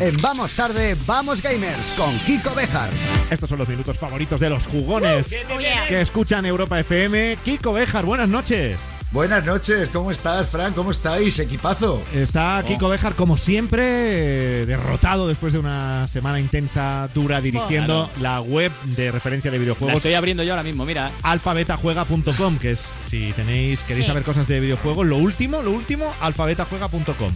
en 0.00 0.16
Vamos 0.22 0.54
Tarde, 0.54 0.96
Vamos 1.06 1.42
Gamers 1.42 1.92
con 1.96 2.16
Kiko 2.20 2.54
Bejar. 2.54 2.88
Estos 3.30 3.48
son 3.48 3.58
los 3.58 3.68
minutos 3.68 3.98
favoritos 3.98 4.40
de 4.40 4.50
los 4.50 4.66
jugones 4.66 5.46
que 5.88 6.00
escuchan 6.00 6.46
Europa 6.46 6.80
FM. 6.80 7.36
Kiko 7.44 7.72
Bejar, 7.74 8.04
buenas 8.04 8.28
noches. 8.28 8.80
Buenas 9.12 9.44
noches, 9.44 9.90
¿cómo 9.92 10.12
estás, 10.12 10.48
Fran? 10.50 10.72
¿Cómo 10.72 10.92
estáis, 10.92 11.36
equipazo? 11.40 12.00
Está 12.14 12.62
Kiko 12.64 12.88
Bejar, 12.88 13.16
como 13.16 13.36
siempre, 13.36 14.64
derrotado 14.66 15.26
después 15.26 15.52
de 15.52 15.58
una 15.58 16.06
semana 16.06 16.38
intensa, 16.38 17.08
dura, 17.12 17.40
dirigiendo 17.40 18.08
la 18.20 18.40
web 18.40 18.70
de 18.84 19.10
referencia 19.10 19.50
de 19.50 19.56
La 19.58 19.62
videojuegos. 19.62 19.96
estoy 19.96 20.14
abriendo 20.14 20.44
yo 20.44 20.52
ahora 20.52 20.62
mismo, 20.62 20.84
mira. 20.84 21.10
alfabetajuega.com, 21.24 22.58
que 22.58 22.70
es 22.70 22.86
si 23.08 23.32
tenéis 23.32 23.82
queréis 23.82 24.06
Sí. 24.06 24.10
saber 24.10 24.22
cosas 24.22 24.46
de 24.46 24.60
videojuegos, 24.60 25.04
lo 25.04 25.16
último, 25.16 25.60
lo 25.60 25.72
último, 25.72 26.14
alfabetajuega.com. 26.20 27.32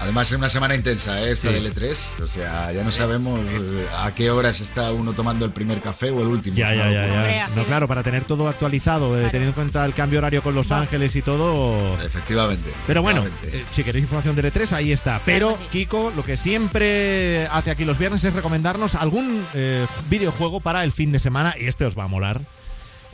Además, 0.00 0.30
es 0.30 0.38
una 0.38 0.48
semana 0.48 0.76
intensa, 0.76 1.20
¿eh? 1.22 1.32
esta 1.32 1.48
Sí. 1.48 1.54
del 1.54 1.66
E3. 1.74 1.98
O 2.22 2.28
sea, 2.28 2.70
ya 2.70 2.84
no 2.84 2.92
sabemos 2.92 3.40
eh, 3.40 3.84
a 3.98 4.12
qué 4.14 4.30
horas 4.30 4.60
está 4.60 4.92
uno 4.92 5.12
tomando 5.12 5.44
el 5.44 5.50
primer 5.50 5.80
café 5.80 6.12
o 6.12 6.20
el 6.22 6.28
último. 6.28 6.56
Ya, 6.56 6.72
ya, 6.72 6.88
ya. 6.88 7.48
No, 7.56 7.64
claro, 7.64 7.88
para 7.88 8.04
tener 8.04 8.22
todo 8.22 8.46
actualizado, 8.46 9.18
eh, 9.18 9.22
teniendo 9.32 9.48
en 9.48 9.52
cuenta 9.54 9.84
el 9.84 9.94
cambio 9.94 10.20
horario 10.20 10.40
con 10.40 10.54
Los 10.54 10.70
Ángeles 10.70 11.07
y 11.16 11.22
todo. 11.22 11.94
Efectivamente. 12.02 12.70
Pero 12.86 13.02
bueno, 13.02 13.22
efectivamente. 13.22 13.58
eh, 13.58 13.64
si 13.72 13.84
queréis 13.84 14.04
información 14.04 14.36
del 14.36 14.52
E3, 14.52 14.72
ahí 14.72 14.92
está. 14.92 15.20
Pero, 15.24 15.56
sí. 15.56 15.64
Kiko, 15.70 16.12
lo 16.16 16.24
que 16.24 16.36
siempre 16.36 17.46
hace 17.50 17.70
aquí 17.70 17.84
los 17.84 17.98
viernes 17.98 18.24
es 18.24 18.34
recomendarnos 18.34 18.94
algún 18.94 19.44
eh, 19.54 19.86
videojuego 20.08 20.60
para 20.60 20.84
el 20.84 20.92
fin 20.92 21.12
de 21.12 21.18
semana 21.18 21.54
y 21.58 21.66
este 21.66 21.84
os 21.84 21.98
va 21.98 22.04
a 22.04 22.08
molar. 22.08 22.42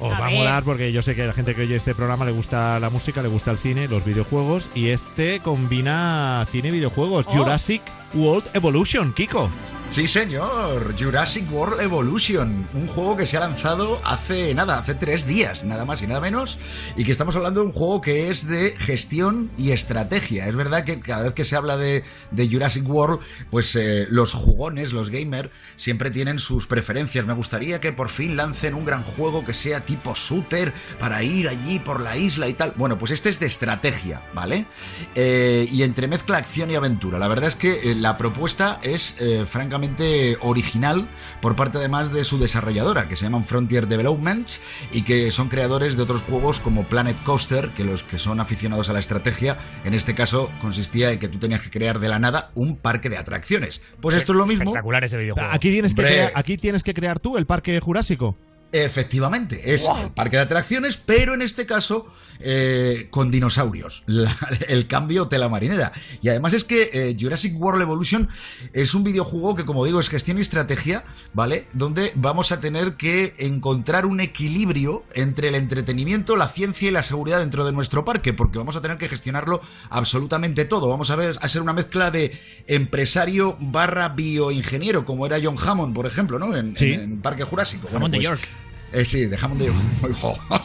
Os 0.00 0.12
A 0.12 0.18
va 0.18 0.26
a 0.26 0.30
molar 0.30 0.64
porque 0.64 0.90
yo 0.90 1.02
sé 1.02 1.14
que 1.14 1.22
a 1.22 1.26
la 1.26 1.32
gente 1.32 1.54
que 1.54 1.62
oye 1.62 1.76
este 1.76 1.94
programa 1.94 2.24
le 2.24 2.32
gusta 2.32 2.80
la 2.80 2.90
música, 2.90 3.22
le 3.22 3.28
gusta 3.28 3.52
el 3.52 3.58
cine, 3.58 3.86
los 3.86 4.04
videojuegos 4.04 4.68
y 4.74 4.88
este 4.88 5.38
combina 5.38 6.44
cine 6.50 6.68
y 6.68 6.72
videojuegos. 6.72 7.26
Oh. 7.28 7.32
Jurassic 7.32 7.80
World 8.14 8.48
Evolution, 8.54 9.12
Kiko. 9.12 9.50
Sí, 9.90 10.08
señor. 10.08 10.94
Jurassic 10.98 11.50
World 11.52 11.80
Evolution. 11.80 12.68
Un 12.74 12.88
juego 12.88 13.16
que 13.16 13.26
se 13.26 13.36
ha 13.36 13.40
lanzado 13.40 14.00
hace 14.04 14.52
nada, 14.54 14.78
hace 14.78 14.94
tres 14.94 15.24
días, 15.26 15.62
nada 15.62 15.84
más 15.84 16.02
y 16.02 16.06
nada 16.06 16.20
menos. 16.20 16.58
Y 16.96 17.04
que 17.04 17.12
estamos 17.12 17.36
hablando 17.36 17.60
de 17.60 17.66
un 17.66 17.72
juego 17.72 18.00
que 18.00 18.28
es 18.28 18.48
de 18.48 18.74
gestión 18.76 19.50
y 19.56 19.70
estrategia. 19.70 20.48
Es 20.48 20.56
verdad 20.56 20.84
que 20.84 20.98
cada 20.98 21.22
vez 21.22 21.34
que 21.34 21.44
se 21.44 21.54
habla 21.54 21.76
de, 21.76 22.02
Jurassic 22.36 22.88
World, 22.88 23.20
pues 23.50 23.76
eh, 23.76 24.06
los 24.10 24.34
jugones, 24.34 24.92
los 24.92 25.10
gamers, 25.10 25.50
siempre 25.76 26.10
tienen 26.10 26.40
sus 26.40 26.66
preferencias. 26.66 27.24
Me 27.24 27.34
gustaría 27.34 27.80
que 27.80 27.92
por 27.92 28.08
fin 28.08 28.36
lancen 28.36 28.74
un 28.74 28.84
gran 28.84 29.04
juego 29.04 29.44
que 29.44 29.54
sea 29.54 29.84
tipo 29.84 30.14
shooter 30.14 30.72
para 30.98 31.22
ir 31.22 31.48
allí 31.48 31.78
por 31.78 32.00
la 32.00 32.16
isla 32.16 32.48
y 32.48 32.54
tal. 32.54 32.72
Bueno, 32.76 32.98
pues 32.98 33.12
este 33.12 33.28
es 33.28 33.38
de 33.38 33.46
estrategia, 33.46 34.22
¿vale? 34.34 34.66
Eh, 35.14 35.68
y 35.70 35.84
entremezcla 35.84 36.38
acción 36.38 36.70
y 36.70 36.74
aventura. 36.74 37.18
La 37.18 37.28
verdad 37.28 37.48
es 37.48 37.56
que 37.56 37.92
eh, 37.92 37.94
la 38.04 38.18
propuesta 38.18 38.80
es 38.82 39.16
eh, 39.18 39.46
francamente 39.46 40.36
original 40.42 41.08
por 41.40 41.56
parte 41.56 41.78
además 41.78 42.12
de 42.12 42.26
su 42.26 42.38
desarrolladora, 42.38 43.08
que 43.08 43.16
se 43.16 43.24
llaman 43.24 43.46
Frontier 43.46 43.88
Developments 43.88 44.60
y 44.92 45.04
que 45.04 45.30
son 45.30 45.48
creadores 45.48 45.96
de 45.96 46.02
otros 46.02 46.20
juegos 46.20 46.60
como 46.60 46.84
Planet 46.84 47.16
Coaster, 47.24 47.70
que 47.70 47.82
los 47.82 48.02
que 48.02 48.18
son 48.18 48.40
aficionados 48.40 48.90
a 48.90 48.92
la 48.92 48.98
estrategia, 48.98 49.56
en 49.86 49.94
este 49.94 50.14
caso 50.14 50.50
consistía 50.60 51.12
en 51.12 51.18
que 51.18 51.28
tú 51.28 51.38
tenías 51.38 51.62
que 51.62 51.70
crear 51.70 51.98
de 51.98 52.08
la 52.08 52.18
nada 52.18 52.50
un 52.54 52.76
parque 52.76 53.08
de 53.08 53.16
atracciones. 53.16 53.80
Pues 54.02 54.16
esto 54.16 54.32
es 54.32 54.36
lo 54.36 54.44
mismo. 54.44 54.64
Espectacular 54.64 55.02
ese 55.02 55.16
videojuego. 55.16 55.48
Aquí 55.50 55.70
tienes, 55.70 55.94
que 55.94 56.02
Hombre. 56.02 56.14
crear, 56.14 56.32
aquí 56.34 56.58
tienes 56.58 56.82
que 56.82 56.92
crear 56.92 57.20
tú 57.20 57.38
el 57.38 57.46
parque 57.46 57.80
jurásico. 57.80 58.36
Efectivamente, 58.82 59.72
es 59.74 59.86
el 60.02 60.10
parque 60.10 60.36
de 60.36 60.42
atracciones, 60.42 60.96
pero 60.96 61.32
en 61.34 61.42
este 61.42 61.64
caso 61.64 62.06
eh, 62.40 63.06
con 63.10 63.30
dinosaurios. 63.30 64.02
La- 64.06 64.36
el 64.68 64.88
cambio 64.88 65.28
tela 65.28 65.48
marinera. 65.48 65.92
Y 66.20 66.28
además 66.28 66.52
es 66.54 66.64
que 66.64 66.90
eh, 66.92 67.16
Jurassic 67.18 67.54
World 67.58 67.82
Evolution 67.82 68.28
es 68.72 68.92
un 68.94 69.04
videojuego 69.04 69.54
que, 69.54 69.64
como 69.64 69.84
digo, 69.84 70.00
es 70.00 70.08
gestión 70.08 70.38
y 70.38 70.40
estrategia, 70.40 71.04
¿vale? 71.32 71.68
Donde 71.72 72.10
vamos 72.16 72.50
a 72.50 72.58
tener 72.60 72.96
que 72.96 73.34
encontrar 73.38 74.04
un 74.04 74.20
equilibrio 74.20 75.04
entre 75.14 75.48
el 75.48 75.54
entretenimiento, 75.54 76.34
la 76.36 76.48
ciencia 76.48 76.88
y 76.88 76.90
la 76.90 77.04
seguridad 77.04 77.38
dentro 77.38 77.64
de 77.64 77.70
nuestro 77.70 78.04
parque, 78.04 78.32
porque 78.32 78.58
vamos 78.58 78.74
a 78.74 78.80
tener 78.82 78.98
que 78.98 79.08
gestionarlo 79.08 79.60
absolutamente 79.90 80.64
todo. 80.64 80.88
Vamos 80.88 81.10
a 81.10 81.16
ver 81.16 81.38
a 81.40 81.46
ser 81.48 81.62
una 81.62 81.72
mezcla 81.72 82.10
de 82.10 82.36
empresario 82.66 83.56
barra 83.60 84.08
bioingeniero, 84.08 85.04
como 85.04 85.24
era 85.26 85.38
John 85.42 85.56
Hammond, 85.64 85.94
por 85.94 86.06
ejemplo, 86.06 86.38
¿no? 86.40 86.54
En, 86.56 86.76
Sí. 86.76 86.86
en- 86.86 87.00
en 87.00 87.20
Parque 87.22 87.44
Jurásico. 87.44 87.88
Hammond 87.94 88.12
de 88.12 88.18
pues, 88.18 88.28
York. 88.28 88.48
Eh, 88.94 89.04
sí, 89.04 89.26
dejamos 89.26 89.58
de. 89.58 89.70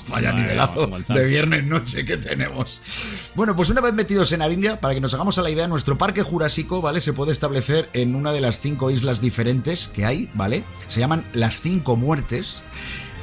Vaya 0.09 0.31
Vale, 0.31 0.33
nivelazo 0.33 0.87
de 0.87 1.25
viernes 1.25 1.63
noche 1.65 2.05
que 2.05 2.17
tenemos. 2.17 2.81
Bueno, 3.35 3.55
pues 3.55 3.69
una 3.69 3.81
vez 3.81 3.93
metidos 3.93 4.31
en 4.31 4.41
Arindia, 4.41 4.79
para 4.79 4.93
que 4.93 5.01
nos 5.01 5.13
hagamos 5.13 5.37
a 5.37 5.41
la 5.41 5.49
idea, 5.49 5.67
nuestro 5.67 5.97
parque 5.97 6.21
jurásico, 6.23 6.81
¿vale? 6.81 7.01
Se 7.01 7.13
puede 7.13 7.31
establecer 7.31 7.89
en 7.93 8.15
una 8.15 8.31
de 8.31 8.41
las 8.41 8.59
cinco 8.59 8.91
islas 8.91 9.21
diferentes 9.21 9.87
que 9.87 10.05
hay, 10.05 10.29
¿vale? 10.33 10.63
Se 10.87 10.99
llaman 10.99 11.25
las 11.33 11.61
cinco 11.61 11.97
muertes. 11.97 12.63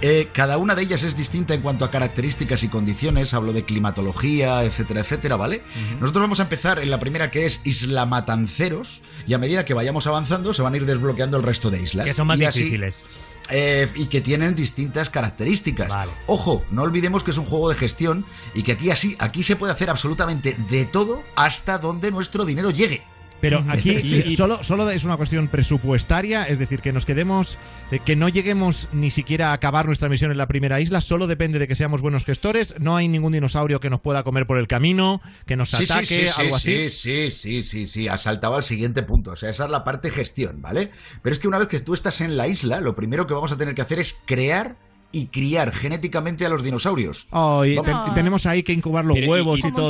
Eh, 0.02 0.28
cada 0.34 0.58
una 0.58 0.74
de 0.74 0.82
ellas 0.82 1.02
es 1.04 1.16
distinta 1.16 1.54
en 1.54 1.62
cuanto 1.62 1.82
a 1.86 1.90
características 1.90 2.62
y 2.62 2.68
condiciones, 2.68 3.32
hablo 3.32 3.54
de 3.54 3.64
climatología, 3.64 4.62
etcétera, 4.62 5.00
etcétera, 5.00 5.36
¿vale? 5.36 5.62
Nosotros 6.00 6.20
vamos 6.22 6.38
a 6.38 6.42
empezar 6.42 6.78
en 6.80 6.90
la 6.90 7.00
primera 7.00 7.30
que 7.30 7.46
es 7.46 7.62
Isla 7.64 8.04
Matanceros, 8.04 9.02
y 9.26 9.32
a 9.32 9.38
medida 9.38 9.64
que 9.64 9.72
vayamos 9.72 10.06
avanzando 10.06 10.52
se 10.52 10.60
van 10.60 10.74
a 10.74 10.76
ir 10.76 10.84
desbloqueando 10.84 11.38
el 11.38 11.42
resto 11.42 11.70
de 11.70 11.80
islas. 11.80 12.04
Que 12.04 12.12
son 12.12 12.26
más 12.26 12.38
Y 12.38 12.44
así- 12.44 12.58
difíciles. 12.58 13.06
Eh, 13.50 13.88
y 13.94 14.06
que 14.06 14.20
tienen 14.20 14.54
distintas 14.54 15.10
características. 15.10 15.88
Vale. 15.88 16.12
Ojo, 16.26 16.62
no 16.70 16.82
olvidemos 16.82 17.24
que 17.24 17.30
es 17.30 17.38
un 17.38 17.46
juego 17.46 17.68
de 17.68 17.76
gestión 17.76 18.24
y 18.54 18.62
que 18.62 18.72
aquí 18.72 18.90
así, 18.90 19.16
aquí 19.18 19.42
se 19.42 19.56
puede 19.56 19.72
hacer 19.72 19.90
absolutamente 19.90 20.56
de 20.70 20.84
todo 20.84 21.22
hasta 21.34 21.78
donde 21.78 22.10
nuestro 22.10 22.44
dinero 22.44 22.70
llegue. 22.70 23.04
Pero 23.40 23.64
aquí 23.68 23.90
Y- 23.92 24.28
y- 24.32 24.36
solo, 24.36 24.62
solo 24.64 24.88
es 24.90 25.04
una 25.04 25.16
cuestión 25.16 25.48
presupuestaria, 25.48 26.44
es 26.44 26.58
decir, 26.58 26.80
que 26.80 26.92
nos 26.92 27.04
quedemos, 27.06 27.58
eh, 27.90 27.98
que 28.04 28.16
no 28.16 28.28
lleguemos 28.28 28.88
ni 28.92 29.10
siquiera 29.10 29.50
a 29.50 29.52
acabar 29.52 29.86
nuestra 29.86 30.08
misión 30.08 30.30
en 30.30 30.38
la 30.38 30.46
primera 30.46 30.80
isla, 30.80 31.00
solo 31.00 31.26
depende 31.26 31.58
de 31.58 31.68
que 31.68 31.74
seamos 31.74 32.00
buenos 32.00 32.24
gestores, 32.24 32.74
no 32.78 32.96
hay 32.96 33.08
ningún 33.08 33.32
dinosaurio 33.32 33.78
que 33.80 33.90
nos 33.90 34.00
pueda 34.00 34.22
comer 34.22 34.46
por 34.46 34.58
el 34.58 34.66
camino, 34.66 35.20
que 35.46 35.56
nos 35.56 35.70
Sí, 35.70 35.84
ataque, 35.84 36.06
sí, 36.06 36.14
sí, 36.28 36.40
algo 36.40 36.58
sí, 36.58 36.74
así. 36.86 36.90
sí, 36.90 37.30
sí, 37.30 37.64
sí, 37.64 37.86
sí, 37.86 38.08
ha 38.08 38.16
saltado 38.16 38.56
al 38.56 38.62
siguiente 38.62 39.02
punto. 39.02 39.32
O 39.32 39.36
sea, 39.36 39.50
esa 39.50 39.64
es 39.64 39.70
la 39.70 39.84
parte 39.84 40.10
gestión, 40.10 40.62
¿vale? 40.62 40.90
Pero 41.22 41.32
es 41.34 41.38
que 41.38 41.48
una 41.48 41.58
vez 41.58 41.68
que 41.68 41.80
tú 41.80 41.94
estás 41.94 42.20
en 42.20 42.36
la 42.36 42.48
isla, 42.48 42.80
lo 42.80 42.94
primero 42.96 43.26
que 43.26 43.34
vamos 43.34 43.52
a 43.52 43.56
tener 43.56 43.74
que 43.74 43.82
hacer 43.82 43.98
es 43.98 44.16
crear 44.24 44.76
y 45.12 45.26
criar 45.26 45.72
genéticamente 45.72 46.44
a 46.44 46.48
los 46.48 46.62
dinosaurios. 46.62 47.26
Oh, 47.30 47.64
y 47.64 47.76
te- 47.76 47.94
tenemos 48.14 48.46
ahí 48.46 48.62
que 48.62 48.72
incubar 48.72 49.04
los 49.04 49.14
Pero, 49.14 49.30
huevos 49.30 49.60
y, 49.64 49.72
todo. 49.72 49.88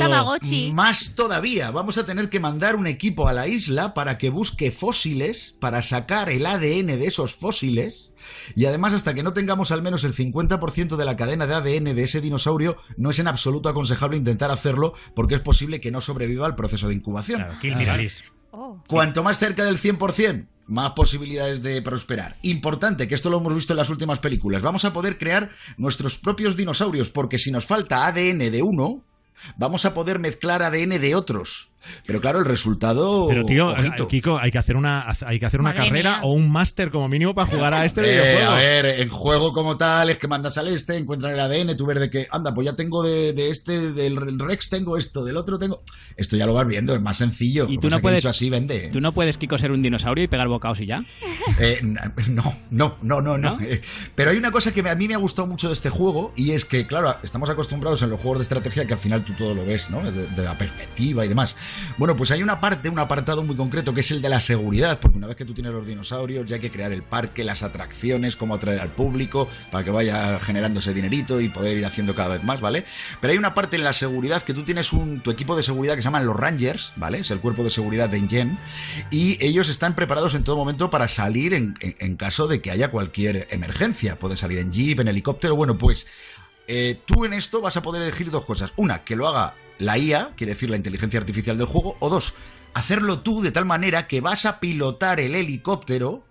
Más 0.73 1.15
todavía, 1.15 1.71
vamos 1.71 1.97
a 1.97 2.05
tener 2.05 2.29
que 2.29 2.39
mandar 2.39 2.75
un 2.75 2.87
equipo 2.87 3.27
a 3.27 3.33
la 3.33 3.47
isla 3.47 3.93
para 3.93 4.17
que 4.17 4.29
busque 4.29 4.71
fósiles, 4.71 5.55
para 5.59 5.81
sacar 5.81 6.29
el 6.29 6.45
ADN 6.45 6.97
de 6.97 7.05
esos 7.05 7.35
fósiles. 7.35 8.11
Y 8.55 8.65
además, 8.65 8.93
hasta 8.93 9.13
que 9.13 9.23
no 9.23 9.33
tengamos 9.33 9.71
al 9.71 9.81
menos 9.81 10.03
el 10.03 10.13
50% 10.13 10.95
de 10.95 11.05
la 11.05 11.15
cadena 11.15 11.47
de 11.47 11.55
ADN 11.55 11.93
de 11.95 12.03
ese 12.03 12.21
dinosaurio, 12.21 12.77
no 12.97 13.09
es 13.09 13.19
en 13.19 13.27
absoluto 13.27 13.69
aconsejable 13.69 14.17
intentar 14.17 14.51
hacerlo 14.51 14.93
porque 15.15 15.35
es 15.35 15.41
posible 15.41 15.79
que 15.79 15.91
no 15.91 16.01
sobreviva 16.01 16.45
al 16.45 16.55
proceso 16.55 16.87
de 16.87 16.95
incubación. 16.95 17.45
Claro, 17.61 17.79
release. 17.79 18.23
Oh. 18.51 18.81
Cuanto 18.87 19.23
más 19.23 19.39
cerca 19.39 19.63
del 19.65 19.77
100%, 19.77 20.47
más 20.67 20.91
posibilidades 20.91 21.63
de 21.63 21.81
prosperar. 21.81 22.37
Importante, 22.41 23.07
que 23.07 23.15
esto 23.15 23.29
lo 23.29 23.37
hemos 23.37 23.55
visto 23.55 23.73
en 23.73 23.77
las 23.77 23.89
últimas 23.89 24.19
películas. 24.19 24.61
Vamos 24.61 24.85
a 24.85 24.93
poder 24.93 25.17
crear 25.17 25.49
nuestros 25.77 26.17
propios 26.17 26.57
dinosaurios, 26.57 27.09
porque 27.09 27.37
si 27.37 27.51
nos 27.51 27.65
falta 27.65 28.07
ADN 28.07 28.51
de 28.51 28.61
uno, 28.61 29.03
vamos 29.57 29.85
a 29.85 29.93
poder 29.93 30.19
mezclar 30.19 30.61
ADN 30.61 30.99
de 30.99 31.15
otros. 31.15 31.69
Pero 32.05 32.19
claro, 32.19 32.39
el 32.39 32.45
resultado. 32.45 33.27
Pero 33.29 33.45
tío, 33.45 33.67
ojito. 33.69 34.03
eh, 34.03 34.07
Kiko, 34.07 34.37
hay 34.37 34.51
que 34.51 34.57
hacer 34.57 34.75
una, 34.75 35.05
hay 35.25 35.39
que 35.39 35.45
hacer 35.45 35.59
una 35.59 35.69
Madre 35.69 35.85
carrera 35.87 36.11
mía. 36.17 36.19
o 36.23 36.33
un 36.33 36.51
máster 36.51 36.89
como 36.89 37.07
mínimo 37.07 37.33
para 37.33 37.47
jugar 37.49 37.73
a 37.73 37.85
este 37.85 38.01
Eh, 38.01 38.11
videojuego. 38.11 38.51
a 38.51 38.55
ver, 38.55 38.85
en 39.01 39.09
juego 39.09 39.53
como 39.53 39.77
tal 39.77 40.09
es 40.09 40.17
que 40.17 40.27
mandas 40.27 40.57
al 40.57 40.67
este, 40.67 40.97
encuentran 40.97 41.33
el 41.33 41.39
ADN, 41.39 41.75
tú 41.77 41.85
ves 41.85 41.99
de 41.99 42.09
que, 42.09 42.27
anda, 42.31 42.53
pues 42.53 42.65
ya 42.65 42.75
tengo 42.75 43.03
de, 43.03 43.33
de 43.33 43.49
este, 43.51 43.91
del 43.93 44.17
Rex 44.39 44.69
tengo 44.69 44.97
esto, 44.97 45.23
del 45.23 45.37
otro 45.37 45.57
tengo. 45.57 45.81
Esto 46.17 46.35
ya 46.35 46.45
lo 46.45 46.53
vas 46.53 46.67
viendo, 46.67 46.93
es 46.95 47.01
más 47.01 47.17
sencillo. 47.17 47.67
Y 47.69 47.77
tú 47.77 47.89
no 47.89 47.99
puedes- 47.99 48.25
así 48.25 48.49
vende. 48.49 48.89
Tú 48.91 48.99
no 48.99 49.13
puedes, 49.13 49.37
Kiko, 49.37 49.57
ser 49.57 49.71
un 49.71 49.81
dinosaurio 49.81 50.23
y 50.23 50.27
pegar 50.27 50.47
bocaos 50.47 50.79
y 50.81 50.87
ya. 50.87 51.03
Eh, 51.59 51.79
no, 52.29 52.53
no, 52.71 52.97
no, 53.01 53.21
no, 53.21 53.37
no. 53.37 53.57
Eh, 53.61 53.81
Pero 54.15 54.31
hay 54.31 54.37
una 54.37 54.51
cosa 54.51 54.73
que 54.73 54.81
a 54.87 54.95
mí 54.95 55.07
me 55.07 55.13
ha 55.13 55.17
gustado 55.17 55.47
mucho 55.47 55.67
de 55.67 55.73
este 55.73 55.89
juego 55.89 56.33
y 56.35 56.51
es 56.51 56.65
que, 56.65 56.85
claro, 56.87 57.15
estamos 57.23 57.49
acostumbrados 57.49 58.01
en 58.01 58.09
los 58.09 58.19
juegos 58.19 58.39
de 58.39 58.43
estrategia 58.43 58.85
que 58.85 58.93
al 58.93 58.99
final 58.99 59.23
tú 59.23 59.33
todo 59.33 59.53
lo 59.53 59.65
ves, 59.65 59.89
¿no? 59.89 60.01
De, 60.11 60.27
de 60.27 60.43
la 60.43 60.57
perspectiva 60.57 61.23
y 61.23 61.27
demás. 61.29 61.55
Bueno, 61.97 62.15
pues 62.15 62.31
hay 62.31 62.43
una 62.43 62.59
parte, 62.59 62.89
un 62.89 62.99
apartado 62.99 63.43
muy 63.43 63.55
concreto 63.55 63.93
que 63.93 64.01
es 64.01 64.11
el 64.11 64.21
de 64.21 64.29
la 64.29 64.41
seguridad, 64.41 64.99
porque 64.99 65.17
una 65.17 65.27
vez 65.27 65.35
que 65.35 65.45
tú 65.45 65.53
tienes 65.53 65.71
los 65.73 65.85
dinosaurios 65.87 66.45
ya 66.45 66.55
hay 66.55 66.61
que 66.61 66.71
crear 66.71 66.91
el 66.91 67.03
parque, 67.03 67.43
las 67.43 67.63
atracciones, 67.63 68.35
cómo 68.35 68.55
atraer 68.55 68.79
al 68.79 68.89
público 68.89 69.47
para 69.71 69.83
que 69.83 69.91
vaya 69.91 70.39
generando 70.39 70.79
ese 70.79 70.93
dinerito 70.93 71.41
y 71.41 71.49
poder 71.49 71.77
ir 71.77 71.85
haciendo 71.85 72.13
cada 72.15 72.29
vez 72.35 72.43
más, 72.43 72.61
¿vale? 72.61 72.85
Pero 73.21 73.31
hay 73.31 73.37
una 73.37 73.53
parte 73.53 73.75
en 73.75 73.83
la 73.83 73.93
seguridad 73.93 74.43
que 74.43 74.53
tú 74.53 74.63
tienes 74.63 74.93
un, 74.93 75.21
tu 75.21 75.31
equipo 75.31 75.55
de 75.55 75.63
seguridad 75.63 75.95
que 75.95 76.01
se 76.01 76.05
llaman 76.07 76.25
los 76.25 76.35
Rangers, 76.35 76.93
¿vale? 76.95 77.19
Es 77.19 77.31
el 77.31 77.39
cuerpo 77.39 77.63
de 77.63 77.69
seguridad 77.69 78.09
de 78.09 78.17
Ingen 78.17 78.57
y 79.11 79.43
ellos 79.43 79.69
están 79.69 79.95
preparados 79.95 80.35
en 80.35 80.43
todo 80.43 80.55
momento 80.57 80.89
para 80.89 81.07
salir 81.07 81.53
en, 81.53 81.75
en- 81.81 82.17
caso 82.17 82.47
de 82.47 82.61
que 82.61 82.71
haya 82.71 82.89
cualquier 82.89 83.47
emergencia. 83.51 84.17
Puede 84.17 84.37
salir 84.37 84.57
en 84.59 84.71
jeep, 84.71 84.99
en 84.99 85.07
helicóptero, 85.07 85.55
bueno, 85.55 85.77
pues 85.77 86.07
eh, 86.67 86.99
tú 87.05 87.25
en 87.25 87.33
esto 87.33 87.61
vas 87.61 87.77
a 87.77 87.81
poder 87.81 88.01
elegir 88.01 88.31
dos 88.31 88.43
cosas. 88.45 88.73
Una, 88.75 89.03
que 89.03 89.15
lo 89.15 89.27
haga 89.27 89.53
la 89.79 89.97
IA, 89.97 90.33
quiere 90.35 90.53
decir 90.53 90.69
la 90.69 90.77
inteligencia 90.77 91.19
artificial 91.19 91.57
del 91.57 91.67
juego, 91.67 91.97
o 91.99 92.09
dos, 92.09 92.33
hacerlo 92.73 93.19
tú 93.19 93.41
de 93.41 93.51
tal 93.51 93.65
manera 93.65 94.07
que 94.07 94.21
vas 94.21 94.45
a 94.45 94.59
pilotar 94.59 95.19
el 95.19 95.35
helicóptero 95.35 96.23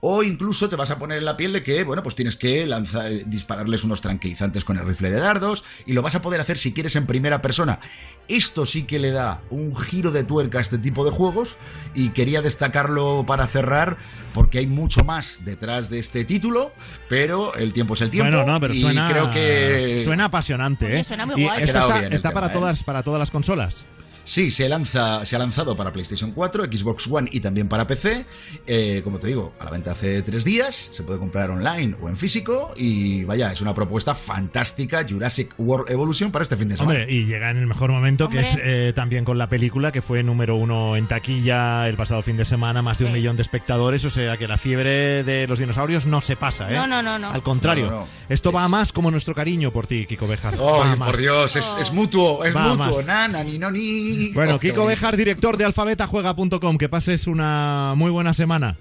o 0.00 0.22
incluso 0.22 0.68
te 0.68 0.76
vas 0.76 0.90
a 0.90 0.98
poner 0.98 1.18
en 1.18 1.24
la 1.24 1.36
piel 1.36 1.52
de 1.52 1.62
que, 1.62 1.84
bueno, 1.84 2.02
pues 2.02 2.14
tienes 2.14 2.36
que 2.36 2.66
lanzar, 2.66 3.10
dispararles 3.26 3.84
unos 3.84 4.00
tranquilizantes 4.00 4.64
con 4.64 4.78
el 4.78 4.86
rifle 4.86 5.10
de 5.10 5.20
dardos 5.20 5.64
y 5.86 5.92
lo 5.92 6.02
vas 6.02 6.14
a 6.14 6.22
poder 6.22 6.40
hacer 6.40 6.58
si 6.58 6.72
quieres 6.72 6.96
en 6.96 7.06
primera 7.06 7.42
persona. 7.42 7.80
Esto 8.28 8.66
sí 8.66 8.84
que 8.84 8.98
le 8.98 9.10
da 9.10 9.42
un 9.50 9.76
giro 9.76 10.10
de 10.10 10.24
tuerca 10.24 10.58
a 10.58 10.62
este 10.62 10.78
tipo 10.78 11.04
de 11.04 11.10
juegos 11.10 11.56
y 11.94 12.10
quería 12.10 12.42
destacarlo 12.42 13.24
para 13.26 13.46
cerrar 13.46 13.96
porque 14.32 14.58
hay 14.58 14.66
mucho 14.66 15.04
más 15.04 15.44
detrás 15.44 15.90
de 15.90 16.00
este 16.00 16.24
título, 16.24 16.72
pero 17.08 17.54
el 17.54 17.72
tiempo 17.72 17.94
es 17.94 18.00
el 18.00 18.10
tiempo. 18.10 18.30
Bueno, 18.30 18.50
no, 18.52 18.60
pero 18.60 18.74
y 18.74 18.80
suena, 18.80 19.08
creo 19.08 19.30
que 19.30 20.02
suena 20.04 20.26
apasionante, 20.26 20.86
¿eh? 20.86 20.94
Oye, 20.94 21.04
suena 21.04 21.26
muy 21.26 21.40
Y 21.40 21.44
guay. 21.44 21.62
esto 21.62 21.78
está, 21.78 22.08
tema, 22.08 22.34
para, 22.34 22.46
¿eh? 22.48 22.50
todas, 22.50 22.82
para 22.82 23.02
todas 23.02 23.20
las 23.20 23.30
consolas. 23.30 23.86
Sí, 24.24 24.50
se, 24.50 24.68
lanza, 24.68 25.24
se 25.26 25.36
ha 25.36 25.38
lanzado 25.38 25.76
para 25.76 25.92
PlayStation 25.92 26.32
4, 26.32 26.64
Xbox 26.64 27.06
One 27.10 27.28
y 27.30 27.40
también 27.40 27.68
para 27.68 27.86
PC. 27.86 28.24
Eh, 28.66 29.00
como 29.04 29.18
te 29.18 29.26
digo, 29.26 29.52
a 29.60 29.64
la 29.66 29.70
venta 29.70 29.92
hace 29.92 30.22
tres 30.22 30.44
días. 30.44 30.90
Se 30.92 31.02
puede 31.02 31.18
comprar 31.18 31.50
online 31.50 31.94
o 32.00 32.08
en 32.08 32.16
físico. 32.16 32.72
Y 32.76 33.24
vaya, 33.24 33.52
es 33.52 33.60
una 33.60 33.74
propuesta 33.74 34.14
fantástica, 34.14 35.04
Jurassic 35.08 35.54
World 35.58 35.90
Evolution, 35.90 36.30
para 36.30 36.42
este 36.42 36.56
fin 36.56 36.68
de 36.68 36.76
semana. 36.76 36.98
Hombre, 37.00 37.12
y 37.14 37.26
llega 37.26 37.50
en 37.50 37.58
el 37.58 37.66
mejor 37.66 37.90
momento, 37.92 38.28
que 38.28 38.40
es 38.40 38.56
eh, 38.62 38.92
también 38.94 39.24
con 39.24 39.36
la 39.38 39.48
película, 39.48 39.92
que 39.92 40.00
fue 40.02 40.22
número 40.22 40.56
uno 40.56 40.96
en 40.96 41.06
taquilla 41.06 41.86
el 41.88 41.96
pasado 41.96 42.22
fin 42.22 42.36
de 42.36 42.44
semana, 42.44 42.82
más 42.82 42.98
de 42.98 43.04
un 43.04 43.10
Sí. 43.12 43.18
millón 43.18 43.36
de 43.36 43.42
espectadores. 43.42 44.04
O 44.06 44.10
sea 44.10 44.36
que 44.38 44.48
la 44.48 44.56
fiebre 44.56 45.22
de 45.22 45.46
los 45.46 45.58
dinosaurios 45.58 46.06
no 46.06 46.20
se 46.22 46.36
pasa, 46.36 46.70
¿eh? 46.70 46.74
No, 46.74 46.86
no, 46.86 47.02
no, 47.02 47.18
no. 47.18 47.30
Al 47.30 47.42
contrario, 47.42 47.86
No, 47.90 47.96
no. 48.00 48.06
esto 48.28 48.50
va 48.52 48.64
a 48.64 48.68
más 48.68 48.92
como 48.92 49.10
nuestro 49.10 49.34
cariño 49.34 49.70
por 49.70 49.86
ti, 49.86 50.06
Kiko 50.06 50.26
Bejar. 50.26 50.54
¡Ay, 50.54 50.60
Va 50.60 50.92
a 50.92 50.96
más. 50.96 51.08
por 51.10 51.18
Dios! 51.18 51.56
Es, 51.56 51.64
Oh. 51.76 51.78
es 51.80 51.92
mutuo, 51.92 52.44
es 52.44 52.54
Va 52.56 52.68
mutuo. 52.68 52.86
más. 52.96 53.06
Na, 53.06 53.28
na, 53.28 53.44
ni, 53.44 53.58
no, 53.58 53.70
ni. 53.70 54.13
Bueno, 54.34 54.58
Kiko. 54.60 54.86
Bejar, 54.86 55.16
director 55.16 55.56
de 55.56 55.64
alfabetajuega.com, 55.64 56.78
que 56.78 56.88
pases 56.88 57.26
una 57.26 57.94
muy 57.96 58.10
buena 58.10 58.34
semana. 58.34 58.78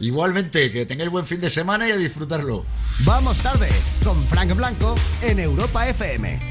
Igualmente, 0.00 0.72
que 0.72 0.86
tengáis 0.86 1.10
buen 1.10 1.26
fin 1.26 1.40
de 1.40 1.50
semana 1.50 1.88
y 1.88 1.92
a 1.92 1.96
disfrutarlo. 1.96 2.64
Vamos 3.04 3.38
tarde 3.38 3.68
con 4.04 4.16
Frank 4.26 4.54
Blanco 4.54 4.96
en 5.22 5.38
Europa 5.38 5.88
FM. 5.88 6.49